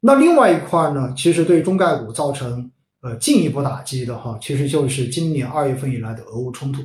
[0.00, 2.70] 那另外一块呢，其实对中概股造成
[3.02, 6.82] 呃进一步打击的哈，其实就是今年二月份以来的俄乌冲突。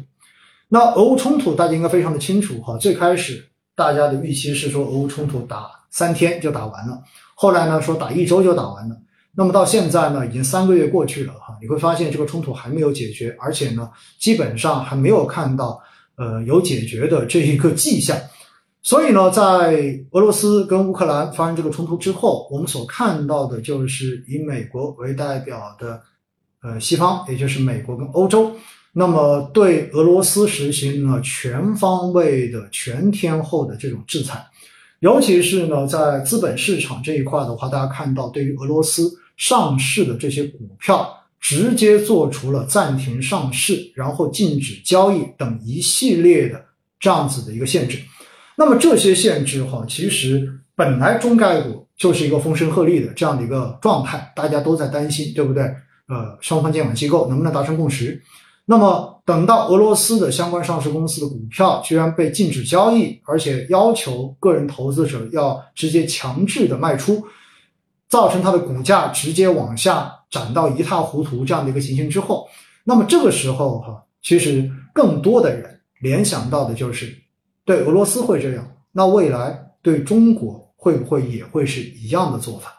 [0.69, 6.99] 那俄乌冲突大家应该非常的清楚哈，最开始大家的预期是说俄乌冲突打三天就打完了，
[7.35, 8.97] 后来呢说打一周就打完了。
[9.35, 13.87] 那么到现在呢，已经三个月过去了哈，你会发现这个冲突还没有解决，而且呢，
[14.19, 15.79] 基本上还没有看到
[16.17, 18.17] 呃有解决的这一个迹象。
[18.83, 26.01] 所以呢，在俄罗斯跟乌克兰发生这个冲突之后，我们所看到的就是以美国为代表的
[26.61, 28.53] 呃西方，也就是美国跟欧洲。
[28.91, 34.45] 那么对俄罗斯实行了全方位的全天候的这种制裁，
[34.99, 46.65] 尤其是呢在资本市场这一块的话，大家看到对于俄罗斯上市的这些股票，直接做出了暂停上市，然后禁止交易等一系列的
[46.99, 47.97] 这样子的一个限制。
[48.55, 55.63] 那么这些限制哈，其实本来中概股就是一个风声鹤唳的这样的一个状态，大家都在担心，对不对？
[56.09, 58.21] 呃，双方监管机构能不能达成共识？
[58.65, 67.25] 那么，等到俄罗斯的相关上市公司的股票居然被禁止交易，而且要求个人投资者要直接强制的卖出，
[68.07, 72.47] 造成它的股价直接往下涨到一塌糊涂这样的一个情形之后，
[72.83, 77.13] 那么这个时候哈，其实更多的人联想到的就是
[77.65, 82.73] 对俄罗斯会这样，那未来对中国会不会也会是一样的做法？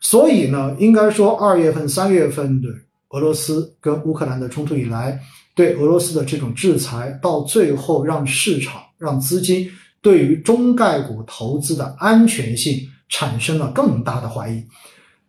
[0.00, 2.68] 所以呢，应该说二月份、三月份的。
[3.10, 5.16] 俄罗斯跟乌克兰的冲突以来，
[5.54, 9.70] 对俄罗斯的这种制裁，到最后让市场、让资金
[10.02, 12.76] 对于中概股投资的安全性
[13.08, 14.60] 产生了更大的怀疑。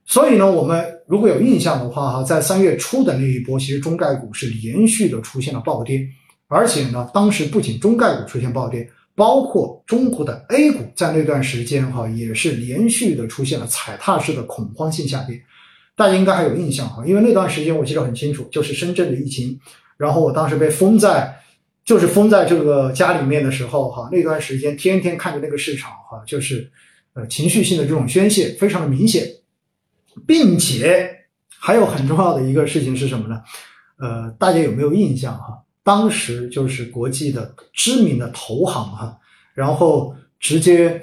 [0.03, 6.03] 所以呢，我们如果有印象的话，哈，在三月初的那一波，其实中概股是连续的出现了暴跌，
[6.48, 15.42] 而且呢，当时不仅中概股出现暴跌，包括中国的 A 股在那段时间哈，也是连续的出现了踩踏式的恐慌性下跌。
[15.96, 19.58] 大家应该还有印象哈，因为那段时间我记得很清楚，就是深圳的疫情，
[19.98, 21.34] 然后我当时被封在，
[21.86, 26.70] 就是封在这个家里面的时候哈，那段时间天天看着那个市场哈，就是
[27.14, 29.26] 呃情绪性的这种宣泄非常的明显，
[30.28, 31.10] 并且
[31.48, 33.42] 还有很重要的一个事情是什么呢？
[33.98, 35.61] 呃，大家有没有印象哈？
[35.86, 39.18] 当时就是国际的知名的投行哈，
[39.54, 41.02] 然后直接。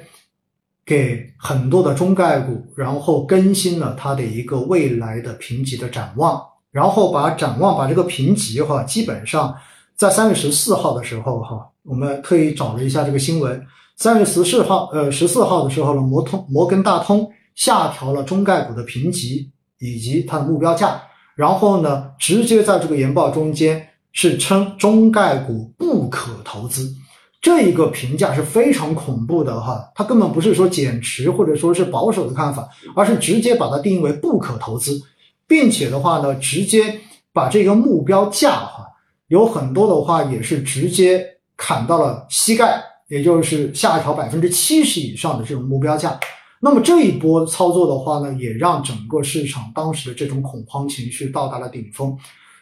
[0.84, 9.56] 给很多的中概股，然后更新了它的一个未来的评级的展望，然后把展望把这个评级哈，基本上
[9.94, 13.64] 在三月十四号的时候哈，我们特意找了一下这个新闻，
[13.97, 21.00] 三月十四号呃十四号的时候呢，摩通摩根大通下调了中概股的评级以及它的目标价，
[21.37, 26.94] 然后呢，直接在这个研报中间是称中概股不可投资。
[27.40, 35.00] 这一个评价是非常恐怖的哈，它根本不是说减持或者说是保守的看法，而是直接把它定义为不可投资，
[35.48, 37.00] 并且的话呢，直接
[37.32, 38.86] 把这个目标价哈，
[39.26, 46.16] 有很多的话也是直接砍到了膝盖，也就是下调百分之七十以上的这种目标价。
[46.60, 52.16] 那么这一波操作的话呢，也让整个市场当时的这种恐慌情绪到达了顶峰，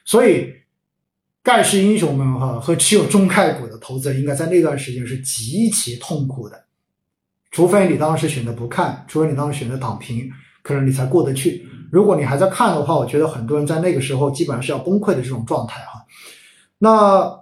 [0.06, 0.54] 所以。
[1.42, 6.64] 盖世英雄们哈和持有中概股的投资人，应该在那段时间是极其痛苦的，
[7.50, 10.30] 除非你当时选择不看，除非你当时选择躺平，
[10.62, 11.66] 可能你才过得去。
[11.90, 16.04] 如果你还在看的话，我觉得很多人在那个时候基本上是要崩溃的这种状态哈。
[16.78, 17.40] 那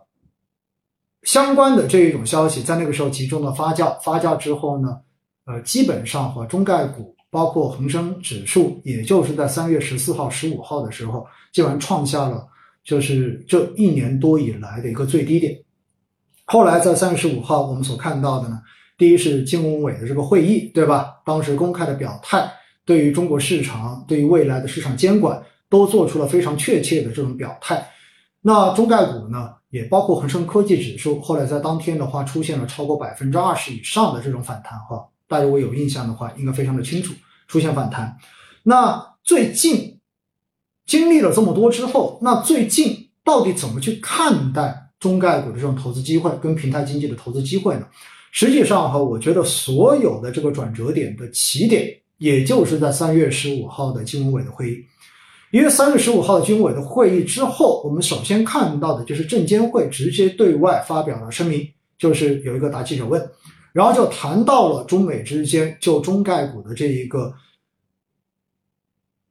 [1.24, 4.96] 相关的这一种消息在那个时候集中的发酵，发酵之后呢，
[5.44, 12.46] 呃，基本上和中概股包括恒生指数，也就是在三月十四号、十五号的时候，基本上创下了。
[12.88, 15.54] 就是这一年多以来的一个最低点。
[16.46, 18.58] 后来在三月十五号，我们所看到的呢，
[18.96, 21.16] 第一是金融委的这个会议，对吧？
[21.26, 22.50] 当时公开的表态，
[22.86, 25.38] 对于中国市场，对于未来的市场监管，
[25.68, 27.86] 都做出了非常确切的这种表态。
[28.40, 34.78] 那中概股呢，也包括恒生科技指数，后来在当天的话，出现了超过百分之二十以上的这种反弹。
[34.88, 37.12] 哈，大家如果有印象的话，应该非常的清楚，
[37.48, 38.16] 出现反弹。
[38.62, 39.97] 那最近。
[40.88, 47.86] 经历了这么多之后，那最近到底怎么去看待中概股的这种投资机会跟平台经济的投资机会呢？
[48.32, 51.86] 实际上哈，我觉得所有的这个转折点的起点，
[52.16, 54.76] 也就是在三月十五号的金融委的会议。
[55.50, 61.68] 因为三月十五号的金融委的会议之后，我们首先看到的就是证监会直接对外发表了声明，
[61.98, 63.22] 就是有一个答记者问，
[63.74, 67.30] 然后就谈到了中美之间就中概股的这一个。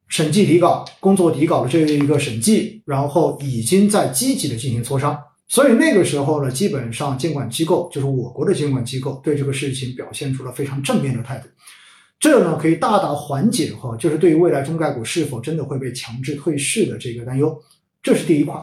[0.08, 11.48] 审计底稿工作底稿的这一个审计，然后已经在积极的进行磋商，所以那个时候呢，基本上监管机构就是我国的监管机构对这个事情表现出了非常正面的态度。
[12.18, 17.56] 这呢可以大大缓解哈，就是对于未来中概股是否真的会被强制退市的这个担忧。
[18.02, 18.54] 这是第一块。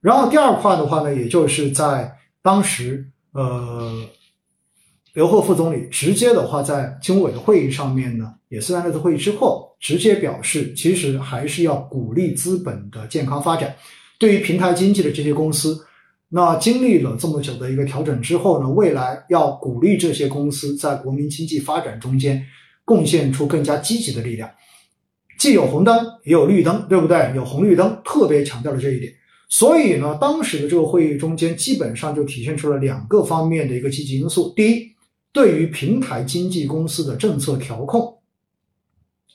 [0.00, 4.06] 然后第二块的话呢，也就是在当时呃。
[5.14, 13.72] 刘鹤副总理直接的话，在经委的会议上面呢，也是在那次会议之后，直接表示，其实还是要鼓励资本的健康发展。
[14.18, 15.86] 对于平台经济的这些公司，
[16.30, 22.44] 那经历了这么久的一个调整之后呢，未来要鼓励这些公司在国民经济发展中间
[22.84, 24.50] 贡献出更加积极的力量。
[25.38, 27.32] 既有红灯，也有绿灯，对不对？
[27.36, 29.12] 有红绿灯，特别强调了这一点。
[29.48, 34.52] 所以呢，当时的这个会议中间，基本上就体现出了两个方面的一个积极因素。
[34.56, 34.93] 第一，
[35.34, 38.16] 对于平台经纪公司的政策调控，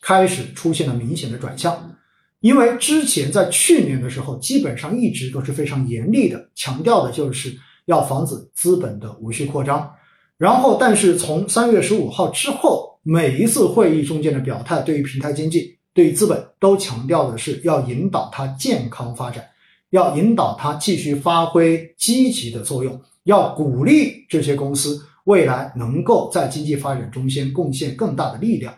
[0.01, 1.93] 开始出现了明显的转向，
[2.39, 7.53] 因为之前在去年的时候，基本上一直都是非常严厉的，强调的就是
[7.85, 9.93] 要防止资本的无序扩张。
[10.37, 19.45] 然后，但是从三月十五号之后，每一次会议中间的表态，对于平台经济、对于资本，都强调的是要引导它健康发展，
[19.89, 25.05] 要引导它继续发挥积极的作用，要鼓励这些公司。
[25.29, 28.73] 未来能够在经济发展中间贡献更大的力量，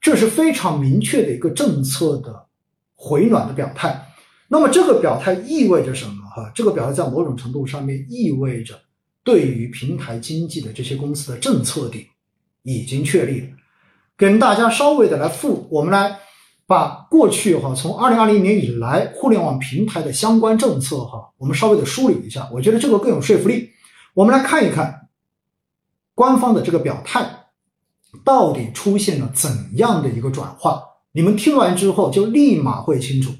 [0.00, 2.46] 这是非常明确的一个政策的
[2.94, 4.02] 回暖的表态。
[4.48, 6.24] 那么这个表态意味着什么？
[6.34, 8.80] 哈，这个表态在某种程度上面意味着，
[9.22, 12.02] 对于平台经济的这些公司的政策点
[12.62, 13.48] 已经确立了。
[14.16, 16.16] 跟大家稍微的来复，我们来
[16.66, 23.68] 把过去哈从二零二零年以来互联网平台的相关政策哈，我们稍微的梳理一下，我觉得这个更有说服力。
[24.14, 24.96] 我们来看一看。
[26.20, 27.46] 官方的这个表态
[28.22, 30.82] 到底出现了怎样的一个转化？
[31.12, 33.32] 你们听完之后就立马会清楚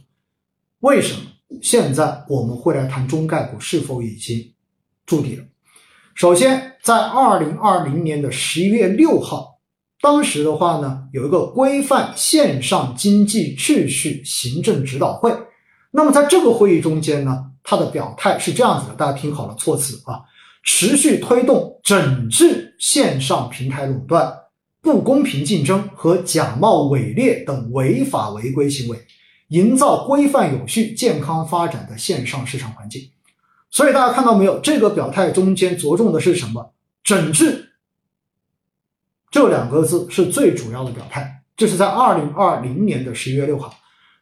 [0.78, 1.20] 为什么
[1.60, 4.54] 现在我们会来谈中概股是否已经
[5.04, 5.44] 筑底了。
[6.14, 9.58] 首先，在二零二零年的十一月六号，
[10.00, 15.30] 当时的话呢，有一个规范线上经济秩序行政指导会。
[15.90, 20.22] 那么在这个会议中间呢，他的表态是这样子的，大家听好了措辞啊。
[20.62, 24.32] 持续推动整治线上平台垄断、
[24.80, 28.98] 不公平竞争和假冒伪劣等违法违规行为，
[29.48, 33.10] 营造规范有序、健康发展的线上市场环境。
[33.70, 34.58] 所以大家看到没有？
[34.60, 36.74] 这个表态中间着重的是什么？
[37.02, 37.70] 整治
[39.30, 41.42] 这两个字是最主要的表态。
[41.56, 43.74] 这是在二零二零年的十一月六号。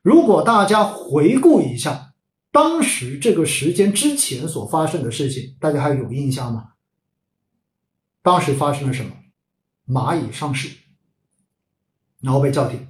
[0.02, 2.07] 如果大家回顾一下。
[2.58, 6.70] 当时这个时间之前所发生的事情，大家还有印象吗？
[8.20, 9.12] 当时发生了什么？
[9.86, 10.68] 蚂蚁上市，
[12.20, 12.88] 然后被叫停。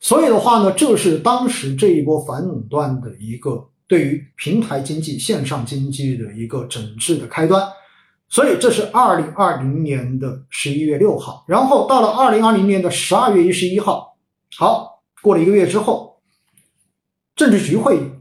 [0.00, 7.70] 所以的话呢，这是当时这一波反垄断的一个对于平台经济、线上经济的一个整治的开端。
[8.30, 14.16] 所以这是二零二零年的十一月六号，然后到了二零二零年的十二月一十一号，
[14.56, 16.22] 好，过了一个月之后，
[17.34, 18.15] 政治局会议。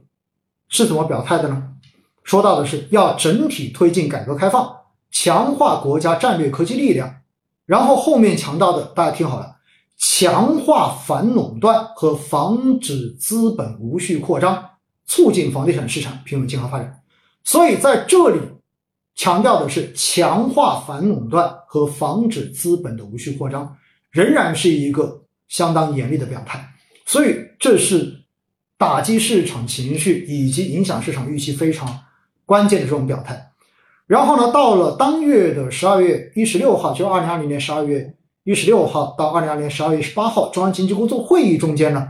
[0.70, 1.72] 是怎么表态的呢？
[2.24, 4.76] 说到的是要整体推进改革开放，
[5.12, 7.18] 强化国家战略科技力量，
[7.68, 9.58] 然后后面强调的，大家听好了，
[9.96, 14.72] 强化反垄断和防止资本无序扩张，
[15.06, 17.00] 促进房地产市场平稳健康发展。
[17.44, 18.40] 所以在这里
[19.14, 23.78] 强调的是强化反垄断和防止资本的无序扩张，
[24.10, 26.68] 仍然是一个相当严厉的表态。
[27.06, 28.25] 所以这是。
[28.78, 31.88] 打击市场情绪以及影响市场预期非常
[32.46, 33.52] 关键的这种表态，
[34.06, 38.14] 然后呢，到了当月的十二月一十六号，就二零二零年十二月
[38.44, 42.06] 一十六号到二零二零年十二月十八号，中央经济工作会议中间呢，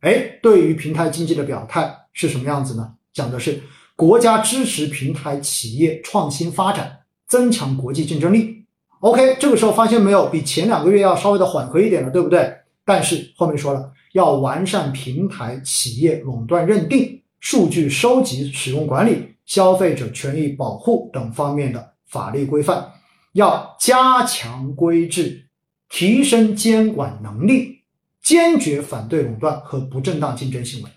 [0.00, 2.92] 哎，对于平台经济的表态是什么样子呢？
[3.12, 3.60] 讲的是
[3.96, 8.64] 国家支持平台企业创新发展，增强国际竞争力。
[9.00, 12.54] OK，这个时候发现没有，比前两个月要稍微的缓和一点了，对不对？
[12.84, 13.90] 但是后面说了。
[14.14, 22.92] 要完善平台企业垄断认定、数据收集使用管理、消费者权益保护等方面的法律规范，
[23.32, 25.46] 要加强规制，
[25.88, 27.80] 提升监管能力，
[28.22, 30.90] 坚决反对垄断和不正当竞争行为。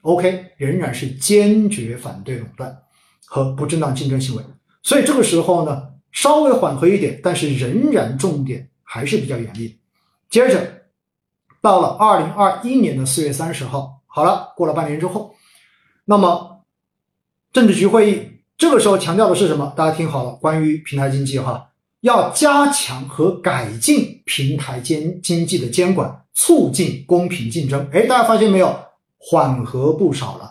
[0.00, 2.74] OK，仍然是坚决反对垄断
[3.26, 4.42] 和不正当竞争行为。
[4.82, 9.78] 所以这个时候呢，稍微缓和一点，但是仍然重点还是比较严厉。
[10.30, 10.83] 接着。
[11.64, 15.34] 到了二零二一年的四月三十号，好了，过了半年之后，
[16.04, 16.60] 那么
[17.54, 18.22] 政治局会议
[18.58, 19.72] 这个时候强调的是什么？
[19.74, 21.66] 大家听好了，关于平台经济哈，
[22.02, 27.88] 要加强和改进平台监经济的监管，促进公平竞争。
[27.94, 28.78] 哎，大家发现没有，
[29.16, 30.50] 缓和不少了。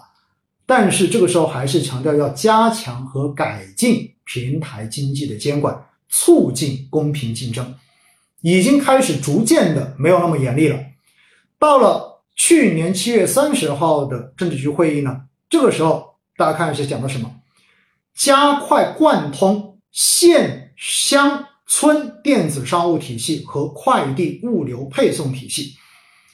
[0.65, 5.79] 但是这个时候还是强调要加强和改进平台经济的监管，
[6.09, 7.71] 促进公平竞争。
[8.41, 10.79] 已经开始逐渐的没有那么严厉了。
[11.63, 17.31] 到了去年七月三十号的政治局会议呢，这个时候大家看是讲的什么？
[18.13, 25.75] 加快贯通县乡村电子商务体系和快递物流配送体系。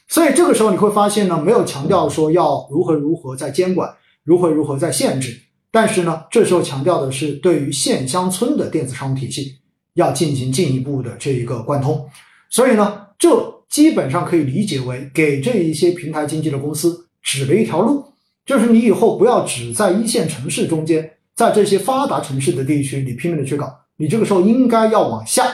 [0.07, 9.59] 所以这个时候你会发现呢，没有强调说要如何如何在监管，如何如何在限制，但是呢，这时候强调的是对于县乡村的电子商务体系
[9.93, 12.09] 要进行进一步的这一个贯通。
[12.49, 18.03] 所以呢，这基本上可以理解为给这一些平台经济的公司指了一条路，
[18.45, 25.45] 就是你以后不要只在一线城市中间，在这些发达城市的地区你拼命的去搞，你这个时候应该要往下。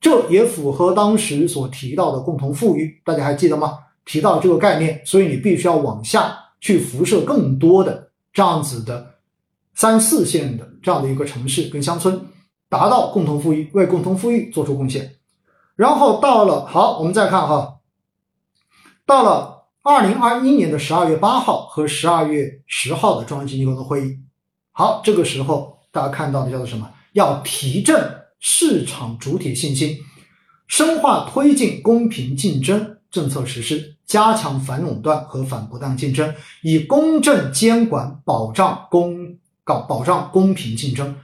[0.00, 3.78] 这也符合当时所提到的共同富裕，大家还记得吗？
[4.04, 9.14] 提到这个概念，所以你必须要往下去辐射更多的这样子的
[9.74, 12.20] 三四线的这样的一个城市跟乡村，
[12.68, 15.10] 达到共同富裕，为共同富裕做出贡献。
[15.76, 17.76] 然后到了好，我们再看哈，
[19.06, 24.18] 到了二零二一年的十二月八号和十二月十号的中央经济工作会议，
[24.72, 26.90] 好，这个时候大家看到的叫做什么？
[27.12, 28.22] 要提振。
[28.38, 29.96] 市场主体信心，
[30.68, 41.16] 深化推进公平竞争政策实施，加强反垄断和反不当竞争，以公正监管保障公搞保障公平竞争。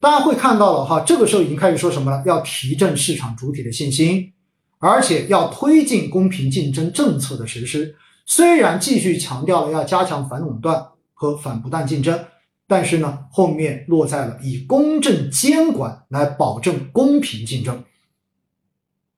[0.00, 2.22] 大家会看到了哈，这个时候已经开始说什么了？
[2.26, 4.32] 要提振市场主体的信心，
[4.78, 7.96] 而且要推进公平竞争政策的实施。
[8.26, 12.24] 虽然继续强调了要加强反垄断和反不当竞争。
[12.70, 17.82] 但是呢，后面落在了以公正监管来保证公平竞争。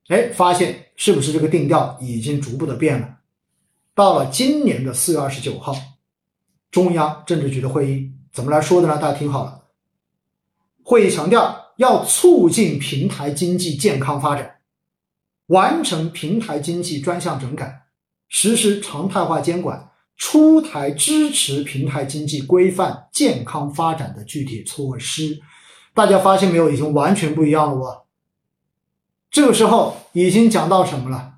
[0.07, 3.17] 哎，发现是不是这个定调已经逐步的变了？
[3.93, 5.75] 到了今年的四月二十九号，
[6.71, 8.97] 中央政治局的会议怎么来说的呢？
[8.99, 9.61] 大家听好了，
[10.91, 14.57] 会议强调要促进平台经济健康发展，
[15.47, 17.83] 完成平台经济专项整改，
[18.29, 19.89] 实施常态化监管。
[20.17, 25.41] 出台支持平台经济规范健康发展的具体措施，
[25.95, 26.69] 大家发现没有？
[26.69, 28.03] 已经完全不一样了哦。
[29.31, 31.35] 这个时候已经讲到什么了？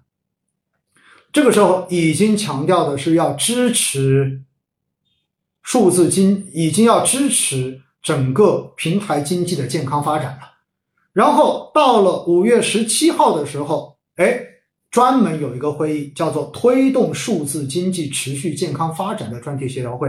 [1.31, 4.45] 这个时候已经强调的是要支持
[5.63, 10.41] 数字经，已经要支持整个平台经济的健康发展了。
[11.13, 14.49] 然后到了五月十七号的时候，哎。
[14.93, 20.07] 专门有一个会议，叫做“推动数字经济持续健康发展”的专题协调会，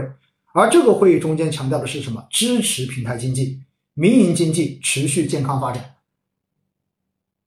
[0.52, 2.22] 而这个会议中间强调的是什么？
[2.28, 3.62] 支持平台经济、
[3.94, 5.94] 民营经济持续健康发展，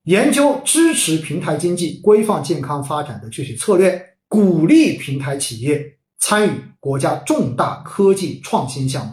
[0.02, 6.50] 研究支持平台经济规范健康发展的具体策略，鼓励平台企业参与
[6.80, 9.12] 国家重大科技创新项目。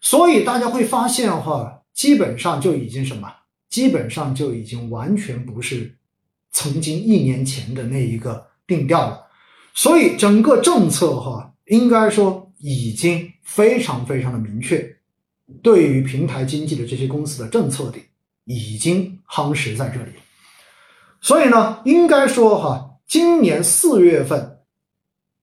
[0.00, 3.28] 所以大家会发现哈，基本上就已经什么？
[3.68, 5.96] 基本上就已经完全不是。
[6.52, 9.24] 曾经一年前的那一个定调了，
[9.72, 14.96] 所以整个政策哈，应该说已经非常非常的明确，
[15.62, 17.98] 对于平台经济的这些公司的政策的
[18.46, 20.10] 已经夯实在这里。
[21.20, 24.58] 所以呢，应该说哈，今年四月份，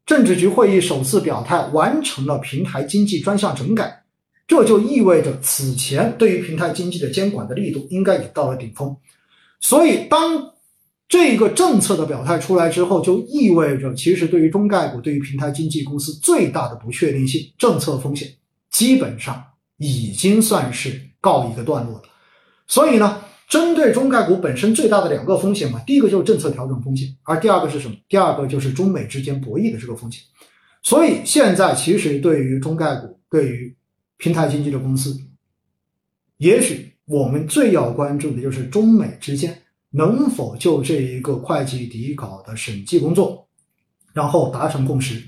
[0.06, 4.04] 政治局会议首次表态完成了平台经济专项整改，
[4.48, 8.96] 这就意味着此前对于平台经济的监管的力度应该已到了顶峰。
[9.60, 10.54] 所以当
[11.10, 18.30] 这个政策的表态出来之后，就意味着其实对于中概股、对于平台经纪公司最大的不确定性、政策风险，
[18.72, 19.44] 基本上
[19.78, 22.04] 已经算是告一个段落了。
[22.68, 27.96] 所以呢，针对中概股本身最大的两个风险嘛，第一个就是政策调整风险，而第二个是什么？
[28.10, 30.22] 第二个就是中美之间博弈的这个风险。
[30.84, 33.74] 所以现在其实对于中概股、对于
[34.18, 35.20] 平台经济的公司，
[36.38, 39.64] 也许我们最要关注的就是中美之间。
[39.90, 43.48] 能否就这一个会计底稿的审计工作，
[44.14, 45.24] 然后达成共识？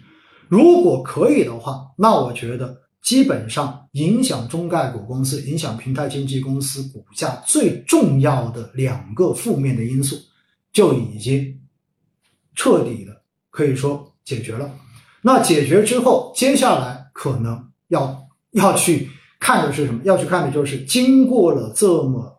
[0.50, 10.18] 如果可以的话，那我觉得基本上影响中概股公司、影响平台经纪公司股价最重要的两个负面的因素
[10.74, 11.62] 就已经
[12.54, 14.70] 彻底的可以说解决了。
[15.22, 20.02] 那解决之后，接下来可能要要去看的是什么？
[20.04, 22.36] 要去看的就是经过了这么。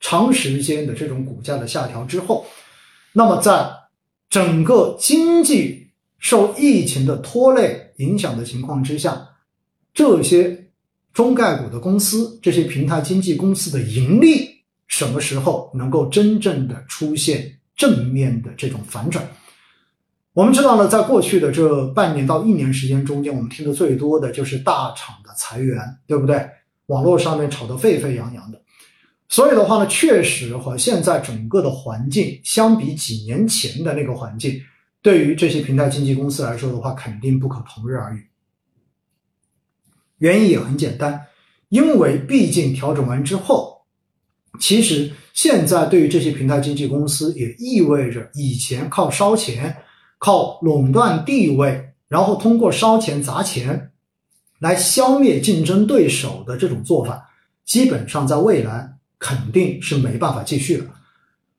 [0.00, 2.44] 长时间的这种股价的下调之后，
[3.14, 3.70] 那么在
[4.28, 9.26] 整个经济受疫情的拖累影响的情况之下，
[9.94, 10.66] 这些
[11.14, 14.50] 中概股的公司、这些平台经纪公司的盈利
[14.88, 19.26] 什么时候能够真正的出现正面的这种反转？
[20.34, 26.44] 我们知道呢，在过去的这半年到一年时间中间，我们听的最多的就是大厂的裁员，对不对？
[26.86, 28.60] 网络上面炒得沸沸扬扬的。
[29.28, 34.60] 所以的话呢，确实和现在整个的环境相比几年前的那个环境，
[35.00, 38.26] 对于这些平台经纪公司来说的话，肯定不可同日而语。
[40.18, 41.20] 原因也很简单，
[41.68, 43.82] 因为毕竟调整完之后，
[44.58, 49.76] 其实现在对于这些平台经纪公司也意味着以前靠烧钱、
[50.24, 53.90] 靠垄断地位，然后通过烧钱砸钱
[54.58, 57.28] 来消灭竞争对手的这种做法，
[57.66, 58.90] 基本上在未来。
[59.16, 60.86] 肯定是没办法继续了，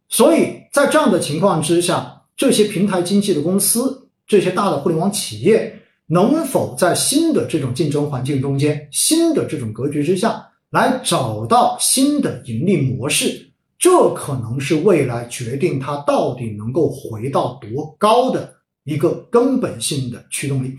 [0.08, 13.45] 所以在这样的情况之下，这些平台经济的公司，这些大的互联网企业，能否在新的这种竞争环境中间、新的这种格局之下来找到新的盈利模式，
[13.78, 20.76] 这可能是未来决定它到底能够回到多高的一个根本性的驱动力。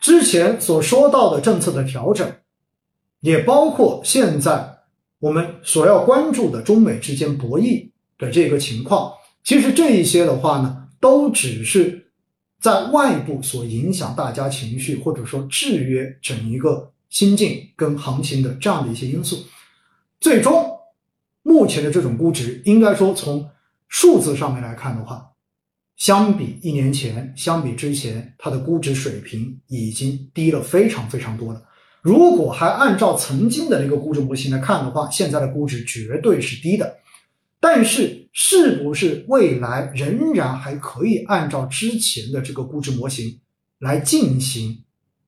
[0.00, 2.32] 之前所说到的政策的调整，
[3.20, 4.70] 也包括现在。
[5.22, 9.12] 我们所要关注的中美之间博弈的这个情况，
[9.44, 12.10] 其实这一些的话呢，都只是
[12.60, 19.44] 在外部所影响大家情绪，或者说制约整一个心境跟行情的这样的一些因素。
[20.18, 20.76] 最终，
[21.52, 23.46] 目前的这种估值，应该说从
[23.88, 25.32] 数字上面来看的话，
[25.96, 31.62] 相比一年前，相比之前，它的估值水平已经低了非常非常多了。
[32.00, 36.96] 如果还按照曾经的那个估值模型来看的话，现在的估值绝对是低的。
[37.60, 43.38] 但是，是不是未来仍然还可以按照之前的这个估值模型
[43.78, 44.82] 来进行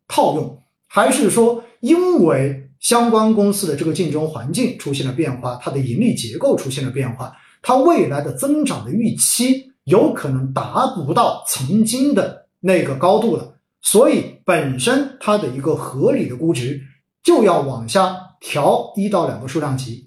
[0.08, 0.58] 套用？
[0.88, 13.54] 还是说，因为相关公司的这个竞争环境出现了变化，它的盈利结构出现了变化，它未来的增长的预期有可能达不到曾经的那个高度了？
[13.80, 16.78] 所以本身它的一个合理的估值
[17.22, 20.06] 就要往下调一到两个数量级，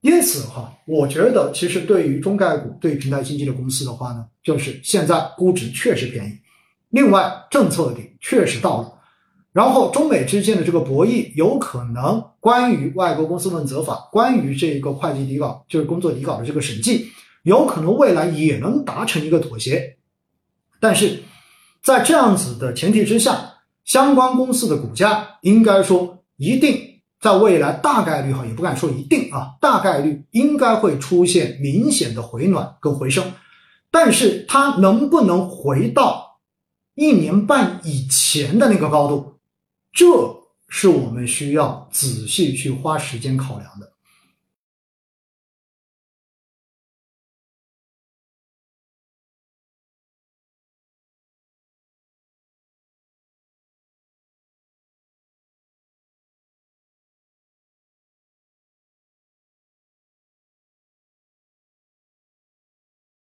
[0.00, 6.32] 因此哈，我觉得其实对于中概股、对平台经济的公司的话呢，就是现在估值确实便宜，
[6.88, 8.97] 另外政策点确实到了，
[9.52, 17.08] 然后中美之间的这个博弈有可能关于外国公司问责法、关于这个会计底稿就是工作底稿的这个审计，
[17.42, 19.96] 有可能未来也能达成一个妥协，
[20.80, 21.22] 但是。
[21.80, 26.76] 在这样子的前提之下，相关公司的股价应该说一定
[27.20, 33.32] 在未来大概率哈，也不敢说一定啊，大概率应该会出现明显的回暖跟回升，
[33.92, 36.40] 但是它能不能回到
[36.96, 39.37] 一年半以前的那个高度，
[39.92, 40.06] 这
[40.68, 43.97] 是我们需要仔细去花时间考量的。